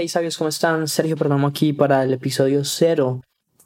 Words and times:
Hey 0.00 0.06
sabios, 0.06 0.38
¿cómo 0.38 0.48
están? 0.48 0.86
Sergio 0.86 1.16
Perdomo 1.16 1.48
aquí 1.48 1.72
para 1.72 2.04
el 2.04 2.12
episodio 2.12 2.62
cero 2.64 3.20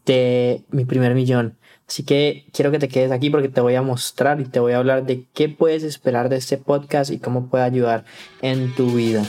de 0.07 0.65
mi 0.71 0.87
primer 0.87 1.15
millón. 1.15 1.59
Así 1.87 2.05
que 2.05 2.47
quiero 2.55 2.71
que 2.71 2.79
te 2.79 2.89
quedes 2.89 3.13
aquí 3.13 3.29
porque 3.29 3.51
te 3.51 3.61
voy 3.61 3.75
a 3.75 3.83
mostrar 3.83 4.41
y 4.41 4.47
te 4.47 4.59
voy 4.59 4.73
a 4.73 4.79
hablar 4.79 5.05
de 5.05 5.27
qué 5.35 5.51
puedes 5.51 5.83
esperar 5.83 6.31
de 6.31 6.37
este 6.37 6.57
podcast 6.57 7.11
y 7.11 7.19
cómo 7.19 7.51
puede 7.51 7.65
ayudar 7.65 8.07
en 8.41 8.75
tu 8.75 8.95
vida. 8.95 9.23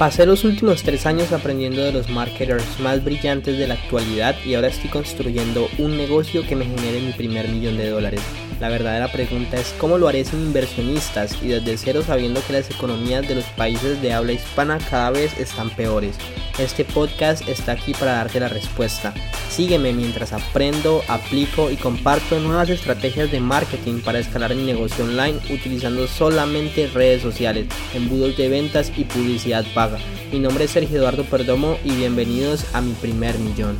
Pasé 0.00 0.26
los 0.26 0.42
últimos 0.42 0.82
tres 0.82 1.06
años 1.06 1.30
aprendiendo 1.30 1.84
de 1.84 1.92
los 1.92 2.10
marketers 2.10 2.80
más 2.80 3.04
brillantes 3.04 3.56
de 3.56 3.68
la 3.68 3.74
actualidad 3.74 4.34
y 4.44 4.54
ahora 4.54 4.66
estoy 4.66 4.90
construyendo 4.90 5.68
un 5.78 5.96
negocio 5.96 6.44
que 6.44 6.56
me 6.56 6.64
genere 6.64 7.00
mi 7.00 7.12
primer 7.12 7.48
millón 7.48 7.76
de 7.76 7.88
dólares. 7.88 8.22
La 8.60 8.68
verdadera 8.68 9.10
pregunta 9.10 9.56
es 9.56 9.74
cómo 9.78 9.98
lo 9.98 10.08
haré 10.08 10.24
sin 10.24 10.40
inversionistas 10.40 11.42
y 11.42 11.48
desde 11.48 11.76
cero 11.76 12.02
sabiendo 12.06 12.40
que 12.46 12.52
las 12.52 12.70
economías 12.70 13.26
de 13.26 13.34
los 13.34 13.44
países 13.44 14.00
de 14.00 14.12
habla 14.12 14.32
hispana 14.32 14.78
cada 14.90 15.10
vez 15.10 15.38
están 15.38 15.70
peores. 15.70 16.16
Este 16.58 16.84
podcast 16.84 17.48
está 17.48 17.72
aquí 17.72 17.94
para 17.94 18.12
darte 18.12 18.38
la 18.38 18.48
respuesta. 18.48 19.12
Sígueme 19.50 19.92
mientras 19.92 20.32
aprendo, 20.32 21.02
aplico 21.08 21.70
y 21.70 21.76
comparto 21.76 22.38
nuevas 22.38 22.70
estrategias 22.70 23.30
de 23.30 23.40
marketing 23.40 24.00
para 24.00 24.20
escalar 24.20 24.54
mi 24.54 24.64
negocio 24.64 25.04
online 25.04 25.38
utilizando 25.50 26.06
solamente 26.06 26.86
redes 26.86 27.22
sociales, 27.22 27.66
embudos 27.92 28.36
de 28.36 28.48
ventas 28.48 28.92
y 28.96 29.04
publicidad 29.04 29.64
paga. 29.74 29.98
Mi 30.32 30.38
nombre 30.38 30.64
es 30.64 30.70
Sergio 30.70 30.98
Eduardo 30.98 31.24
Perdomo 31.24 31.76
y 31.84 31.90
bienvenidos 31.92 32.64
a 32.72 32.80
mi 32.80 32.92
primer 32.94 33.38
millón. 33.38 33.78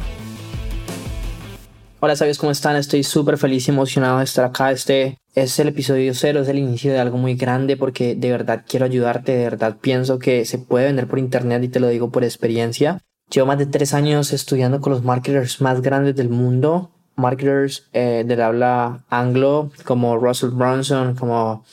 Hola, 2.04 2.16
¿sabes 2.16 2.36
cómo 2.36 2.52
están? 2.52 2.76
Estoy 2.76 3.02
súper 3.02 3.38
feliz 3.38 3.66
y 3.66 3.70
emocionado 3.70 4.18
de 4.18 4.24
estar 4.24 4.44
acá. 4.44 4.70
Este 4.70 5.16
es 5.34 5.58
el 5.58 5.68
episodio 5.68 6.12
cero, 6.12 6.40
es 6.40 6.48
el 6.48 6.58
inicio 6.58 6.92
de 6.92 6.98
algo 6.98 7.16
muy 7.16 7.34
grande 7.34 7.78
porque 7.78 8.14
de 8.14 8.30
verdad 8.30 8.62
quiero 8.68 8.84
ayudarte, 8.84 9.34
de 9.34 9.44
verdad 9.44 9.78
pienso 9.80 10.18
que 10.18 10.44
se 10.44 10.58
puede 10.58 10.84
vender 10.84 11.06
por 11.06 11.18
internet 11.18 11.64
y 11.64 11.68
te 11.68 11.80
lo 11.80 11.88
digo 11.88 12.10
por 12.10 12.22
experiencia. 12.22 13.00
Llevo 13.30 13.46
más 13.46 13.56
de 13.56 13.64
tres 13.64 13.94
años 13.94 14.34
estudiando 14.34 14.82
con 14.82 14.92
los 14.92 15.02
marketers 15.02 15.62
más 15.62 15.80
grandes 15.80 16.14
del 16.14 16.28
mundo, 16.28 16.90
marketers 17.16 17.88
eh, 17.94 18.22
del 18.26 18.42
habla 18.42 19.02
anglo 19.08 19.70
como 19.84 20.18
Russell 20.18 20.50
Brunson, 20.50 21.14
como 21.14 21.64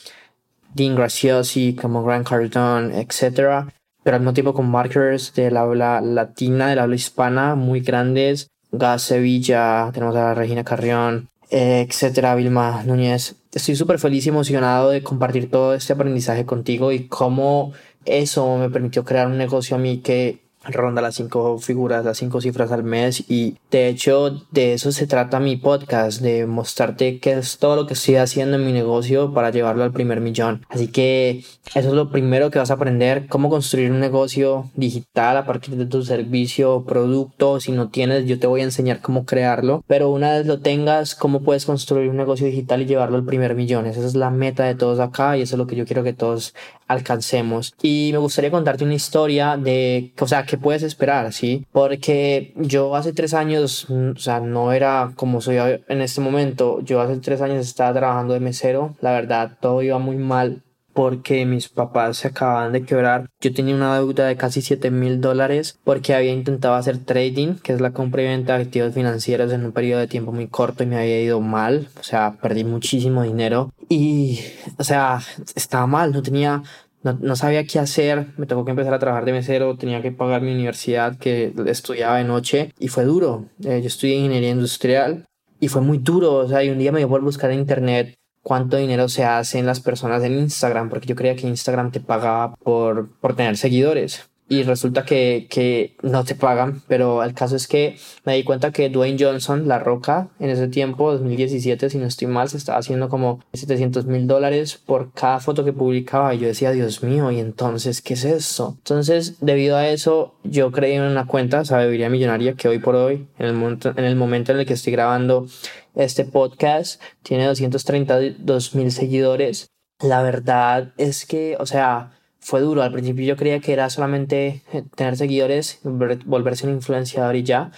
Dean 0.72 0.94
Graciosi, 0.94 1.74
como 1.74 2.04
Grant 2.04 2.26
Cardone, 2.26 3.02
etc. 3.02 3.70
Pero 4.02 4.16
al 4.16 4.22
mismo 4.22 4.32
tiempo 4.32 4.54
con 4.54 4.70
marketers 4.70 5.34
del 5.34 5.58
habla 5.58 6.00
latina, 6.00 6.68
del 6.68 6.78
habla 6.78 6.96
hispana, 6.96 7.54
muy 7.54 7.80
grandes 7.80 8.48
Gas 8.72 9.02
Sevilla, 9.02 9.90
tenemos 9.92 10.16
a 10.16 10.34
Regina 10.34 10.64
Carrión, 10.64 11.28
etcétera, 11.50 12.34
Vilma 12.34 12.82
Núñez. 12.84 13.36
Estoy 13.52 13.76
súper 13.76 13.98
feliz 13.98 14.24
y 14.24 14.30
emocionado 14.30 14.88
de 14.88 15.02
compartir 15.02 15.50
todo 15.50 15.74
este 15.74 15.92
aprendizaje 15.92 16.46
contigo 16.46 16.90
y 16.90 17.06
cómo 17.06 17.72
eso 18.06 18.56
me 18.56 18.70
permitió 18.70 19.04
crear 19.04 19.26
un 19.26 19.36
negocio 19.36 19.76
a 19.76 19.78
mí 19.78 19.98
que 19.98 20.40
ronda 20.64 21.02
las 21.02 21.14
cinco 21.14 21.58
figuras, 21.58 22.04
las 22.04 22.18
cinco 22.18 22.40
cifras 22.40 22.72
al 22.72 22.84
mes 22.84 23.24
y 23.28 23.56
de 23.70 23.88
hecho 23.88 24.42
de 24.50 24.74
eso 24.74 24.92
se 24.92 25.06
trata 25.06 25.40
mi 25.40 25.56
podcast, 25.56 26.20
de 26.20 26.46
mostrarte 26.46 27.18
qué 27.18 27.32
es 27.32 27.58
todo 27.58 27.76
lo 27.76 27.86
que 27.86 27.94
estoy 27.94 28.16
haciendo 28.16 28.56
en 28.56 28.66
mi 28.66 28.72
negocio 28.72 29.32
para 29.32 29.50
llevarlo 29.50 29.84
al 29.84 29.92
primer 29.92 30.20
millón. 30.20 30.64
Así 30.68 30.88
que 30.88 31.44
eso 31.74 31.88
es 31.88 31.94
lo 31.94 32.10
primero 32.10 32.50
que 32.50 32.58
vas 32.58 32.70
a 32.70 32.74
aprender, 32.74 33.26
cómo 33.28 33.48
construir 33.48 33.90
un 33.90 34.00
negocio 34.00 34.70
digital 34.74 35.36
a 35.36 35.46
partir 35.46 35.76
de 35.76 35.86
tu 35.86 36.02
servicio 36.02 36.74
o 36.74 36.84
producto. 36.84 37.60
Si 37.60 37.72
no 37.72 37.88
tienes, 37.88 38.26
yo 38.26 38.38
te 38.38 38.46
voy 38.46 38.60
a 38.60 38.64
enseñar 38.64 39.00
cómo 39.00 39.24
crearlo, 39.24 39.82
pero 39.86 40.10
una 40.10 40.32
vez 40.32 40.46
lo 40.46 40.60
tengas, 40.60 41.14
cómo 41.14 41.42
puedes 41.42 41.66
construir 41.66 42.10
un 42.10 42.16
negocio 42.16 42.46
digital 42.46 42.82
y 42.82 42.86
llevarlo 42.86 43.16
al 43.16 43.24
primer 43.24 43.54
millón. 43.54 43.86
Esa 43.86 44.04
es 44.04 44.14
la 44.14 44.30
meta 44.30 44.64
de 44.64 44.74
todos 44.74 45.00
acá 45.00 45.36
y 45.36 45.42
eso 45.42 45.56
es 45.56 45.58
lo 45.58 45.66
que 45.66 45.76
yo 45.76 45.86
quiero 45.86 46.02
que 46.04 46.12
todos 46.12 46.54
alcancemos. 46.92 47.74
Y 47.82 48.10
me 48.12 48.18
gustaría 48.18 48.50
contarte 48.50 48.84
una 48.84 48.94
historia 48.94 49.56
de, 49.56 50.12
o 50.20 50.26
sea, 50.26 50.44
qué 50.44 50.56
puedes 50.58 50.82
esperar, 50.82 51.32
¿sí? 51.32 51.66
Porque 51.72 52.52
yo 52.56 52.94
hace 52.96 53.12
tres 53.12 53.34
años, 53.34 53.86
mm, 53.88 54.10
o 54.16 54.20
sea, 54.20 54.40
no 54.40 54.72
era 54.72 55.12
como 55.16 55.40
soy 55.40 55.56
en 55.88 56.00
este 56.00 56.20
momento. 56.20 56.80
Yo 56.82 57.00
hace 57.00 57.16
tres 57.18 57.40
años 57.40 57.66
estaba 57.66 57.92
trabajando 57.92 58.34
de 58.34 58.40
mesero. 58.40 58.94
La 59.00 59.12
verdad, 59.12 59.58
todo 59.60 59.82
iba 59.82 59.98
muy 59.98 60.16
mal 60.16 60.62
porque 60.92 61.46
mis 61.46 61.68
papás 61.68 62.18
se 62.18 62.28
acababan 62.28 62.72
de 62.72 62.84
quebrar. 62.84 63.28
Yo 63.40 63.52
tenía 63.52 63.74
una 63.74 63.94
deuda 63.94 64.26
de 64.26 64.36
casi 64.36 64.62
7 64.62 64.90
mil 64.90 65.20
dólares 65.20 65.78
porque 65.84 66.14
había 66.14 66.32
intentado 66.32 66.74
hacer 66.74 66.98
trading, 66.98 67.54
que 67.56 67.72
es 67.72 67.80
la 67.80 67.92
compra 67.92 68.22
y 68.22 68.26
venta 68.26 68.56
de 68.56 68.64
activos 68.64 68.94
financieros 68.94 69.52
en 69.52 69.64
un 69.64 69.72
periodo 69.72 70.00
de 70.00 70.06
tiempo 70.08 70.32
muy 70.32 70.48
corto 70.48 70.82
y 70.82 70.86
me 70.86 70.98
había 70.98 71.20
ido 71.20 71.40
mal. 71.40 71.88
O 71.98 72.02
sea, 72.02 72.36
perdí 72.40 72.64
muchísimo 72.64 73.22
dinero 73.22 73.72
y, 73.88 74.40
o 74.78 74.84
sea, 74.84 75.20
estaba 75.54 75.86
mal, 75.86 76.12
no 76.12 76.22
tenía... 76.22 76.62
No, 77.02 77.36
sabía 77.36 77.64
qué 77.64 77.78
hacer, 77.80 78.28
me 78.36 78.46
tocó 78.46 78.64
que 78.64 78.70
empezar 78.70 78.94
a 78.94 78.98
trabajar 78.98 79.24
de 79.24 79.32
mesero, 79.32 79.76
tenía 79.76 80.02
que 80.02 80.12
pagar 80.12 80.40
mi 80.42 80.52
universidad 80.52 81.18
que 81.18 81.52
estudiaba 81.66 82.18
de 82.18 82.24
noche 82.24 82.72
y 82.78 82.88
fue 82.88 83.04
duro. 83.04 83.46
Eh, 83.64 83.80
yo 83.80 83.88
estudié 83.88 84.14
ingeniería 84.14 84.50
industrial 84.50 85.24
y 85.58 85.68
fue 85.68 85.82
muy 85.82 85.98
duro, 85.98 86.34
o 86.34 86.48
sea, 86.48 86.62
y 86.62 86.70
un 86.70 86.78
día 86.78 86.92
me 86.92 86.98
dio 86.98 87.08
por 87.08 87.20
buscar 87.20 87.50
en 87.50 87.60
internet 87.60 88.14
cuánto 88.42 88.76
dinero 88.76 89.08
se 89.08 89.24
hacen 89.24 89.66
las 89.66 89.80
personas 89.80 90.22
en 90.22 90.38
Instagram, 90.38 90.90
porque 90.90 91.06
yo 91.06 91.16
creía 91.16 91.36
que 91.36 91.46
Instagram 91.46 91.90
te 91.90 92.00
pagaba 92.00 92.54
por, 92.56 93.10
por 93.18 93.34
tener 93.34 93.56
seguidores. 93.56 94.28
Y 94.48 94.64
resulta 94.64 95.04
que, 95.04 95.46
que 95.48 95.96
no 96.02 96.24
te 96.24 96.34
pagan, 96.34 96.82
pero 96.86 97.22
el 97.24 97.32
caso 97.32 97.56
es 97.56 97.66
que 97.66 97.96
me 98.24 98.34
di 98.34 98.44
cuenta 98.44 98.70
que 98.70 98.90
Dwayne 98.90 99.16
Johnson, 99.18 99.66
La 99.66 99.78
Roca, 99.78 100.28
en 100.40 100.50
ese 100.50 100.68
tiempo, 100.68 101.10
2017, 101.12 101.88
si 101.88 101.98
no 101.98 102.06
estoy 102.06 102.28
mal, 102.28 102.50
se 102.50 102.58
estaba 102.58 102.78
haciendo 102.78 103.08
como 103.08 103.40
700 103.54 104.04
mil 104.06 104.26
dólares 104.26 104.76
por 104.76 105.12
cada 105.12 105.40
foto 105.40 105.64
que 105.64 105.72
publicaba. 105.72 106.34
Y 106.34 106.40
yo 106.40 106.48
decía, 106.48 106.72
Dios 106.72 107.02
mío, 107.02 107.30
¿y 107.30 107.40
entonces 107.40 108.02
qué 108.02 108.14
es 108.14 108.24
eso? 108.24 108.74
Entonces, 108.78 109.36
debido 109.40 109.76
a 109.76 109.88
eso, 109.88 110.34
yo 110.44 110.70
creé 110.70 110.96
en 110.96 111.02
una 111.02 111.26
cuenta, 111.26 111.64
Sabiduría 111.64 112.10
Millonaria, 112.10 112.54
que 112.54 112.68
hoy 112.68 112.78
por 112.78 112.94
hoy, 112.94 113.26
en 113.38 113.46
el, 113.46 113.54
momento, 113.54 113.94
en 113.96 114.04
el 114.04 114.16
momento 114.16 114.52
en 114.52 114.58
el 114.58 114.66
que 114.66 114.74
estoy 114.74 114.92
grabando 114.92 115.46
este 115.94 116.24
podcast 116.24 117.00
tiene 117.22 117.46
232 117.46 118.74
mil 118.74 118.92
seguidores. 118.92 119.70
La 120.00 120.22
verdad 120.22 120.92
es 120.96 121.26
que, 121.26 121.56
o 121.58 121.66
sea, 121.66 122.12
fue 122.42 122.60
duro. 122.60 122.82
Al 122.82 122.92
principio 122.92 123.24
yo 123.24 123.36
creía 123.36 123.60
que 123.60 123.72
era 123.72 123.88
solamente 123.88 124.62
eh, 124.72 124.82
tener 124.94 125.16
seguidores, 125.16 125.80
volverse 125.84 126.66
un 126.66 126.74
influenciador 126.74 127.36
y 127.36 127.44
ya, 127.44 127.70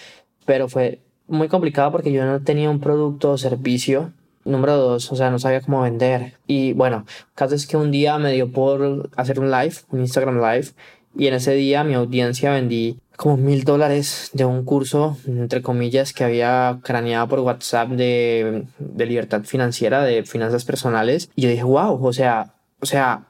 pero 0.46 0.68
fue 0.68 1.00
muy 1.28 1.48
complicado 1.48 1.92
porque 1.92 2.12
yo 2.12 2.24
no 2.24 2.42
tenía 2.42 2.70
un 2.70 2.80
producto 2.80 3.32
o 3.32 3.38
servicio. 3.38 4.12
Número 4.44 4.76
dos, 4.76 5.10
o 5.10 5.16
sea, 5.16 5.30
no 5.30 5.38
sabía 5.38 5.60
cómo 5.62 5.80
vender. 5.82 6.34
Y 6.46 6.74
bueno, 6.74 7.06
caso 7.34 7.54
es 7.54 7.66
que 7.66 7.78
un 7.78 7.90
día 7.90 8.18
me 8.18 8.32
dio 8.32 8.50
por 8.52 9.08
hacer 9.16 9.40
un 9.40 9.50
live, 9.50 9.74
un 9.90 10.00
Instagram 10.00 10.36
live, 10.36 10.68
y 11.16 11.28
en 11.28 11.34
ese 11.34 11.54
día 11.54 11.84
mi 11.84 11.94
audiencia 11.94 12.52
vendí 12.52 12.98
como 13.16 13.36
mil 13.36 13.64
dólares 13.64 14.30
de 14.32 14.44
un 14.44 14.64
curso, 14.64 15.16
entre 15.26 15.62
comillas, 15.62 16.12
que 16.12 16.24
había 16.24 16.80
craneado 16.82 17.28
por 17.28 17.40
WhatsApp 17.40 17.90
de, 17.90 18.64
de 18.78 19.06
libertad 19.06 19.44
financiera, 19.44 20.02
de 20.02 20.24
finanzas 20.24 20.64
personales. 20.64 21.30
Y 21.36 21.42
yo 21.42 21.48
dije, 21.48 21.62
wow, 21.62 22.04
o 22.04 22.12
sea, 22.12 22.54
o 22.80 22.86
sea, 22.86 23.28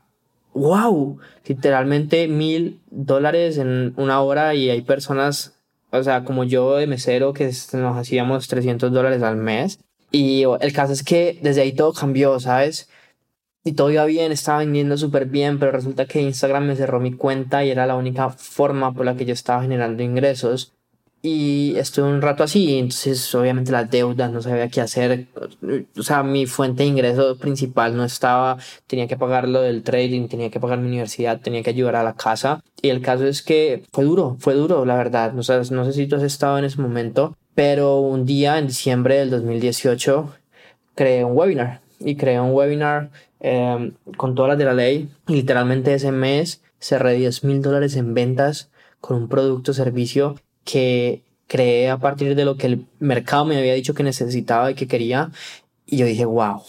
wow, 0.54 1.18
literalmente 1.46 2.28
mil 2.28 2.80
dólares 2.90 3.58
en 3.58 3.92
una 3.96 4.22
hora 4.22 4.54
y 4.54 4.70
hay 4.70 4.82
personas, 4.82 5.54
o 5.90 6.02
sea, 6.02 6.24
como 6.24 6.44
yo 6.44 6.76
de 6.76 6.86
mesero 6.86 7.32
que 7.32 7.50
nos 7.72 7.96
hacíamos 7.96 8.48
300 8.48 8.92
dólares 8.92 9.22
al 9.22 9.36
mes. 9.36 9.78
Y 10.10 10.44
el 10.60 10.72
caso 10.72 10.92
es 10.92 11.02
que 11.02 11.38
desde 11.42 11.62
ahí 11.62 11.72
todo 11.72 11.92
cambió, 11.92 12.38
¿sabes? 12.40 12.88
y 13.64 13.72
todo 13.72 13.90
iba 13.90 14.04
bien, 14.04 14.30
estaba 14.30 14.58
vendiendo 14.58 14.98
súper 14.98 15.24
bien, 15.24 15.58
pero 15.58 15.72
resulta 15.72 16.04
que 16.04 16.20
Instagram 16.20 16.66
me 16.66 16.76
cerró 16.76 17.00
mi 17.00 17.14
cuenta 17.14 17.64
y 17.64 17.70
era 17.70 17.86
la 17.86 17.96
única 17.96 18.28
forma 18.28 18.92
por 18.92 19.06
la 19.06 19.16
que 19.16 19.24
yo 19.24 19.32
estaba 19.32 19.62
generando 19.62 20.02
ingresos. 20.02 20.74
Y 21.26 21.74
estuve 21.76 22.06
un 22.06 22.20
rato 22.20 22.44
así, 22.44 22.78
entonces 22.78 23.34
obviamente 23.34 23.72
las 23.72 23.90
deudas, 23.90 24.30
no 24.30 24.42
sabía 24.42 24.68
qué 24.68 24.82
hacer. 24.82 25.26
O 25.96 26.02
sea, 26.02 26.22
mi 26.22 26.44
fuente 26.44 26.82
de 26.82 26.90
ingreso 26.90 27.38
principal 27.38 27.96
no 27.96 28.04
estaba, 28.04 28.58
tenía 28.86 29.08
que 29.08 29.16
pagar 29.16 29.48
lo 29.48 29.62
del 29.62 29.82
trading, 29.82 30.28
tenía 30.28 30.50
que 30.50 30.60
pagar 30.60 30.78
mi 30.78 30.88
universidad, 30.88 31.40
tenía 31.40 31.62
que 31.62 31.70
ayudar 31.70 31.96
a 31.96 32.02
la 32.02 32.14
casa. 32.14 32.62
Y 32.82 32.90
el 32.90 33.00
caso 33.00 33.26
es 33.26 33.40
que 33.40 33.84
fue 33.90 34.04
duro, 34.04 34.36
fue 34.38 34.52
duro, 34.52 34.84
la 34.84 34.96
verdad. 34.96 35.32
No, 35.32 35.42
sé, 35.42 35.58
no 35.70 35.86
sé 35.86 35.94
si 35.94 36.06
tú 36.06 36.16
has 36.16 36.22
estado 36.22 36.58
en 36.58 36.66
ese 36.66 36.82
momento, 36.82 37.34
pero 37.54 38.00
un 38.00 38.26
día 38.26 38.58
en 38.58 38.66
diciembre 38.66 39.16
del 39.16 39.30
2018 39.30 40.30
creé 40.94 41.24
un 41.24 41.36
webinar 41.36 41.80
y 42.00 42.16
creé 42.16 42.38
un 42.38 42.52
webinar 42.52 43.10
Em, 43.46 43.92
con 44.16 44.34
todas 44.34 44.48
las 44.48 44.58
de 44.58 44.64
la 44.64 44.72
ley. 44.72 45.10
literalmente 45.26 45.92
ese 45.92 46.12
mes 46.12 46.62
cerré 46.78 47.12
10 47.12 47.44
mil 47.44 47.60
dólares 47.60 47.94
en 47.94 48.14
ventas 48.14 48.70
con 49.02 49.18
un 49.18 49.28
producto 49.28 49.72
o 49.72 49.74
servicio 49.74 50.36
que 50.64 51.22
creé 51.46 51.90
a 51.90 51.98
partir 51.98 52.34
de 52.34 52.44
lo 52.44 52.56
que 52.56 52.66
el 52.66 52.86
mercado 52.98 53.44
me 53.44 53.56
había 53.58 53.74
dicho 53.74 53.94
que 53.94 54.02
necesitaba 54.02 54.70
y 54.70 54.74
que 54.74 54.88
quería. 54.88 55.30
Y 55.86 55.98
yo 55.98 56.06
dije, 56.06 56.24
wow. 56.24 56.56
O 56.56 56.64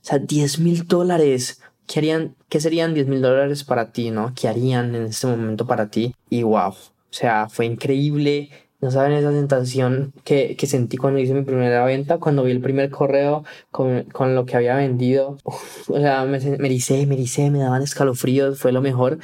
sea, 0.00 0.18
10 0.18 0.58
mil 0.60 0.86
dólares. 0.86 1.60
¿Qué, 1.86 1.98
harían, 2.00 2.34
¿Qué 2.48 2.60
serían 2.60 2.94
10 2.94 3.08
mil 3.08 3.22
dólares 3.22 3.64
para 3.64 3.92
ti, 3.92 4.10
no? 4.10 4.32
¿Qué 4.34 4.48
harían 4.48 4.94
en 4.94 5.04
este 5.04 5.26
momento 5.26 5.66
para 5.66 5.90
ti? 5.90 6.14
Y 6.30 6.42
wow. 6.42 6.70
O 6.70 7.16
sea, 7.16 7.48
fue 7.48 7.66
increíble 7.66 8.50
no 8.84 8.90
saben 8.90 9.12
esa 9.12 9.32
sensación 9.32 10.12
que, 10.24 10.56
que, 10.56 10.66
sentí 10.66 10.98
cuando 10.98 11.18
hice 11.18 11.32
mi 11.32 11.42
primera 11.42 11.86
venta, 11.86 12.18
cuando 12.18 12.44
vi 12.44 12.50
el 12.50 12.60
primer 12.60 12.90
correo 12.90 13.42
con, 13.70 14.02
con 14.12 14.34
lo 14.34 14.44
que 14.44 14.56
había 14.56 14.76
vendido. 14.76 15.38
o 15.44 15.98
sea, 15.98 16.26
me, 16.26 16.38
me 16.38 16.66
ericé, 16.66 17.06
me 17.06 17.14
ericé, 17.14 17.50
me 17.50 17.60
daban 17.60 17.80
escalofríos, 17.80 18.58
fue 18.58 18.72
lo 18.72 18.82
mejor. 18.82 19.18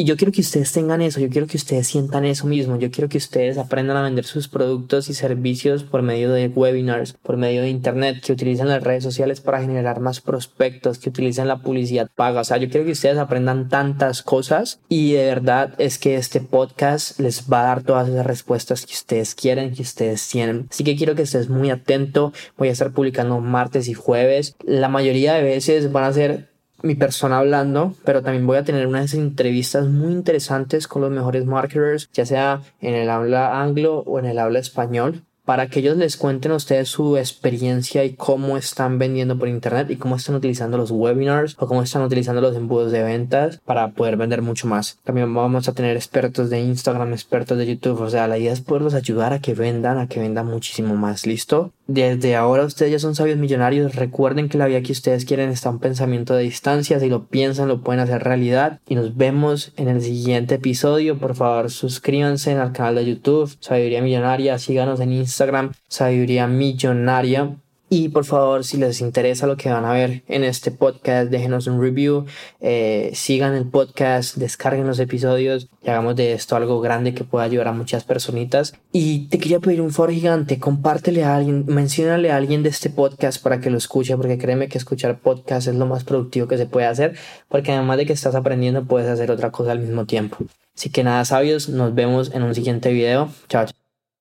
Y 0.00 0.04
yo 0.04 0.16
quiero 0.16 0.30
que 0.30 0.42
ustedes 0.42 0.70
tengan 0.70 1.02
eso, 1.02 1.18
yo 1.18 1.28
quiero 1.28 1.48
que 1.48 1.56
ustedes 1.56 1.88
sientan 1.88 2.24
eso 2.24 2.46
mismo, 2.46 2.78
yo 2.78 2.88
quiero 2.88 3.08
que 3.08 3.18
ustedes 3.18 3.58
aprendan 3.58 3.96
a 3.96 4.02
vender 4.02 4.24
sus 4.24 4.46
productos 4.46 5.10
y 5.10 5.14
servicios 5.14 5.82
por 5.82 6.02
medio 6.02 6.30
de 6.30 6.46
webinars, 6.46 7.14
por 7.14 7.36
medio 7.36 7.62
de 7.62 7.70
internet, 7.70 8.22
que 8.24 8.32
utilicen 8.32 8.68
las 8.68 8.84
redes 8.84 9.02
sociales 9.02 9.40
para 9.40 9.60
generar 9.60 9.98
más 9.98 10.20
prospectos, 10.20 11.00
que 11.00 11.08
utilicen 11.08 11.48
la 11.48 11.62
publicidad 11.62 12.08
paga. 12.14 12.42
O 12.42 12.44
sea, 12.44 12.58
yo 12.58 12.70
quiero 12.70 12.86
que 12.86 12.92
ustedes 12.92 13.18
aprendan 13.18 13.68
tantas 13.68 14.22
cosas 14.22 14.78
y 14.88 15.14
de 15.14 15.24
verdad 15.24 15.74
es 15.78 15.98
que 15.98 16.14
este 16.14 16.40
podcast 16.40 17.18
les 17.18 17.50
va 17.52 17.62
a 17.62 17.66
dar 17.66 17.82
todas 17.82 18.08
esas 18.08 18.24
respuestas 18.24 18.86
que 18.86 18.92
ustedes 18.92 19.34
quieren, 19.34 19.74
que 19.74 19.82
ustedes 19.82 20.28
tienen. 20.28 20.68
Así 20.70 20.84
que 20.84 20.94
quiero 20.94 21.16
que 21.16 21.22
estés 21.22 21.48
muy 21.48 21.70
atento. 21.70 22.32
Voy 22.56 22.68
a 22.68 22.72
estar 22.72 22.92
publicando 22.92 23.40
martes 23.40 23.88
y 23.88 23.94
jueves. 23.94 24.54
La 24.64 24.88
mayoría 24.88 25.34
de 25.34 25.42
veces 25.42 25.90
van 25.90 26.04
a 26.04 26.12
ser 26.12 26.57
mi 26.82 26.94
persona 26.94 27.38
hablando, 27.38 27.94
pero 28.04 28.22
también 28.22 28.46
voy 28.46 28.56
a 28.56 28.64
tener 28.64 28.86
unas 28.86 29.14
entrevistas 29.14 29.86
muy 29.86 30.12
interesantes 30.12 30.86
con 30.86 31.02
los 31.02 31.10
mejores 31.10 31.44
marketers, 31.44 32.08
ya 32.12 32.24
sea 32.24 32.62
en 32.80 32.94
el 32.94 33.10
habla 33.10 33.60
anglo 33.60 33.98
o 34.06 34.18
en 34.18 34.26
el 34.26 34.38
habla 34.38 34.58
español 34.58 35.24
para 35.48 35.68
que 35.68 35.80
ellos 35.80 35.96
les 35.96 36.18
cuenten 36.18 36.52
a 36.52 36.56
ustedes 36.56 36.90
su 36.90 37.16
experiencia 37.16 38.04
y 38.04 38.12
cómo 38.12 38.58
están 38.58 38.98
vendiendo 38.98 39.38
por 39.38 39.48
internet 39.48 39.90
y 39.90 39.96
cómo 39.96 40.16
están 40.16 40.34
utilizando 40.34 40.76
los 40.76 40.90
webinars 40.90 41.56
o 41.58 41.66
cómo 41.66 41.82
están 41.82 42.02
utilizando 42.02 42.42
los 42.42 42.54
embudos 42.54 42.92
de 42.92 43.02
ventas 43.02 43.58
para 43.64 43.92
poder 43.92 44.18
vender 44.18 44.42
mucho 44.42 44.68
más. 44.68 44.98
También 45.04 45.32
vamos 45.32 45.66
a 45.66 45.72
tener 45.72 45.96
expertos 45.96 46.50
de 46.50 46.60
Instagram, 46.60 47.14
expertos 47.14 47.56
de 47.56 47.66
YouTube, 47.66 47.98
o 47.98 48.10
sea, 48.10 48.28
la 48.28 48.36
idea 48.36 48.52
es 48.52 48.60
poderlos 48.60 48.92
ayudar 48.92 49.32
a 49.32 49.40
que 49.40 49.54
vendan, 49.54 49.96
a 49.96 50.06
que 50.06 50.20
vendan 50.20 50.44
muchísimo 50.48 50.96
más, 50.96 51.26
¿listo? 51.26 51.72
Desde 51.86 52.36
ahora 52.36 52.66
ustedes 52.66 52.92
ya 52.92 52.98
son 52.98 53.14
sabios 53.14 53.38
millonarios, 53.38 53.94
recuerden 53.96 54.50
que 54.50 54.58
la 54.58 54.66
vida 54.66 54.82
que 54.82 54.92
ustedes 54.92 55.24
quieren 55.24 55.48
está 55.48 55.70
un 55.70 55.78
pensamiento 55.78 56.34
de 56.34 56.42
distancia, 56.42 57.00
si 57.00 57.08
lo 57.08 57.24
piensan 57.24 57.68
lo 57.68 57.80
pueden 57.80 58.00
hacer 58.00 58.22
realidad. 58.22 58.80
Y 58.86 58.96
nos 58.96 59.16
vemos 59.16 59.72
en 59.78 59.88
el 59.88 60.02
siguiente 60.02 60.56
episodio, 60.56 61.18
por 61.18 61.34
favor 61.34 61.70
suscríbanse 61.70 62.52
al 62.52 62.72
canal 62.72 62.96
de 62.96 63.06
YouTube, 63.06 63.56
Sabiduría 63.60 64.02
Millonaria, 64.02 64.58
síganos 64.58 65.00
en 65.00 65.12
Instagram 65.14 65.37
Instagram, 65.38 65.72
Sabiduría 65.86 66.48
Millonaria. 66.48 67.56
Y 67.90 68.10
por 68.10 68.26
favor, 68.26 68.64
si 68.64 68.76
les 68.76 69.00
interesa 69.00 69.46
lo 69.46 69.56
que 69.56 69.70
van 69.70 69.86
a 69.86 69.92
ver 69.92 70.22
en 70.28 70.44
este 70.44 70.70
podcast, 70.70 71.30
déjenos 71.30 71.66
un 71.68 71.80
review, 71.80 72.26
eh, 72.60 73.12
sigan 73.14 73.54
el 73.54 73.64
podcast, 73.66 74.36
descarguen 74.36 74.86
los 74.86 74.98
episodios 74.98 75.68
y 75.82 75.88
hagamos 75.88 76.14
de 76.16 76.34
esto 76.34 76.54
algo 76.54 76.82
grande 76.82 77.14
que 77.14 77.24
pueda 77.24 77.46
ayudar 77.46 77.68
a 77.68 77.72
muchas 77.72 78.04
personitas. 78.04 78.74
Y 78.92 79.28
te 79.28 79.38
quería 79.38 79.60
pedir 79.60 79.80
un 79.80 79.90
favor 79.90 80.12
gigante, 80.12 80.58
compártele 80.58 81.24
a 81.24 81.36
alguien, 81.36 81.64
menciónale 81.66 82.30
a 82.30 82.36
alguien 82.36 82.62
de 82.62 82.68
este 82.68 82.90
podcast 82.90 83.42
para 83.42 83.58
que 83.58 83.70
lo 83.70 83.78
escuche, 83.78 84.16
porque 84.18 84.36
créeme 84.36 84.68
que 84.68 84.76
escuchar 84.76 85.18
podcast 85.20 85.68
es 85.68 85.76
lo 85.76 85.86
más 85.86 86.04
productivo 86.04 86.46
que 86.46 86.58
se 86.58 86.66
puede 86.66 86.86
hacer, 86.86 87.16
porque 87.48 87.72
además 87.72 87.96
de 87.96 88.04
que 88.04 88.12
estás 88.12 88.34
aprendiendo, 88.34 88.84
puedes 88.84 89.08
hacer 89.08 89.30
otra 89.30 89.50
cosa 89.50 89.72
al 89.72 89.78
mismo 89.78 90.04
tiempo. 90.04 90.36
Así 90.76 90.90
que 90.90 91.02
nada, 91.02 91.24
sabios, 91.24 91.70
nos 91.70 91.94
vemos 91.94 92.32
en 92.34 92.42
un 92.44 92.54
siguiente 92.54 92.92
video. 92.92 93.30
Chao. 93.48 93.77